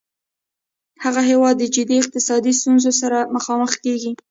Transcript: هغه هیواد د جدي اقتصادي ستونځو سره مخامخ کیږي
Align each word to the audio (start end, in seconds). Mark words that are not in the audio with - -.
هغه 1.03 1.21
هیواد 1.29 1.55
د 1.59 1.63
جدي 1.75 1.95
اقتصادي 2.01 2.51
ستونځو 2.59 2.91
سره 3.01 3.17
مخامخ 3.35 3.71
کیږي 3.83 4.11